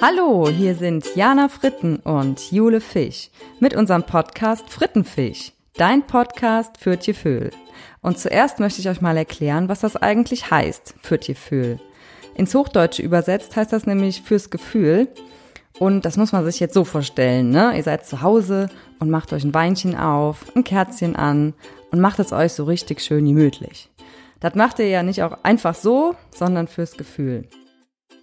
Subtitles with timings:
[0.00, 6.96] Hallo, hier sind Jana Fritten und Jule Fisch mit unserem Podcast Frittenfisch, dein Podcast für
[6.96, 7.50] Tierfühl.
[8.00, 11.80] Und zuerst möchte ich euch mal erklären, was das eigentlich heißt, für Tierfühl.
[12.36, 15.08] Ins Hochdeutsche übersetzt heißt das nämlich fürs Gefühl.
[15.80, 17.76] Und das muss man sich jetzt so vorstellen, ne?
[17.76, 18.68] Ihr seid zu Hause
[19.00, 21.54] und macht euch ein Weinchen auf, ein Kerzchen an
[21.90, 23.90] und macht es euch so richtig schön gemütlich.
[24.38, 27.48] Das macht ihr ja nicht auch einfach so, sondern fürs Gefühl.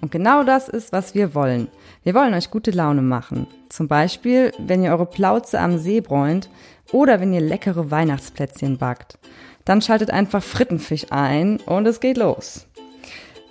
[0.00, 1.68] Und genau das ist, was wir wollen.
[2.04, 3.46] Wir wollen euch gute Laune machen.
[3.68, 6.48] Zum Beispiel, wenn ihr eure Plauze am See bräunt
[6.92, 9.18] oder wenn ihr leckere Weihnachtsplätzchen backt.
[9.64, 12.66] Dann schaltet einfach Frittenfisch ein und es geht los.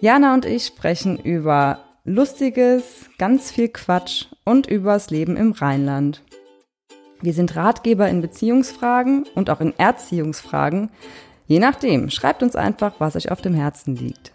[0.01, 6.23] Jana und ich sprechen über Lustiges, ganz viel Quatsch und übers Leben im Rheinland.
[7.21, 10.89] Wir sind Ratgeber in Beziehungsfragen und auch in Erziehungsfragen.
[11.47, 14.31] Je nachdem, schreibt uns einfach, was euch auf dem Herzen liegt.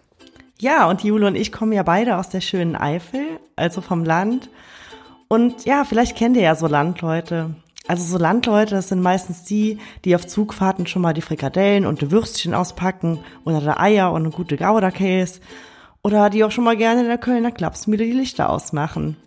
[0.64, 4.48] Ja, und Jule und ich kommen ja beide aus der schönen Eifel, also vom Land.
[5.28, 7.50] Und ja, vielleicht kennt ihr ja so Landleute.
[7.86, 12.00] Also so Landleute, das sind meistens die, die auf Zugfahrten schon mal die Frikadellen und
[12.00, 15.40] die Würstchen auspacken oder die Eier und eine gute Gouda-Käse.
[16.02, 19.18] Oder die auch schon mal gerne in der Kölner Klapsmühle die Lichter ausmachen.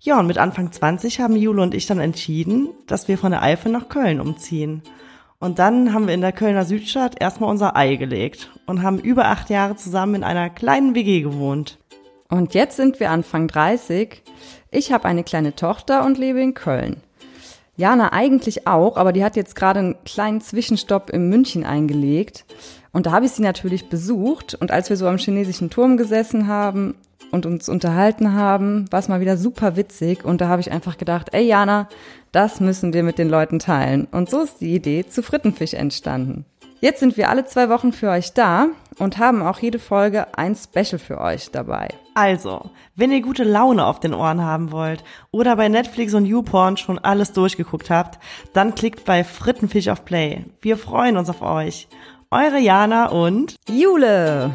[0.00, 3.40] Ja, und mit Anfang 20 haben Jule und ich dann entschieden, dass wir von der
[3.42, 4.82] Eifel nach Köln umziehen.
[5.40, 9.26] Und dann haben wir in der Kölner Südstadt erstmal unser Ei gelegt und haben über
[9.26, 11.78] acht Jahre zusammen in einer kleinen WG gewohnt.
[12.28, 14.22] Und jetzt sind wir Anfang 30.
[14.72, 17.02] Ich habe eine kleine Tochter und lebe in Köln.
[17.78, 22.44] Jana eigentlich auch, aber die hat jetzt gerade einen kleinen Zwischenstopp in München eingelegt.
[22.92, 24.56] Und da habe ich sie natürlich besucht.
[24.60, 26.96] Und als wir so am chinesischen Turm gesessen haben
[27.30, 30.24] und uns unterhalten haben, war es mal wieder super witzig.
[30.24, 31.88] Und da habe ich einfach gedacht, ey Jana,
[32.32, 34.08] das müssen wir mit den Leuten teilen.
[34.10, 36.44] Und so ist die Idee zu Frittenfisch entstanden.
[36.80, 38.66] Jetzt sind wir alle zwei Wochen für euch da
[38.98, 41.88] und haben auch jede Folge ein Special für euch dabei.
[42.18, 46.76] Also, wenn ihr gute Laune auf den Ohren haben wollt oder bei Netflix und YouPorn
[46.76, 48.18] schon alles durchgeguckt habt,
[48.52, 50.44] dann klickt bei Frittenfisch auf Play.
[50.60, 51.86] Wir freuen uns auf euch.
[52.32, 54.50] Eure Jana und Jule.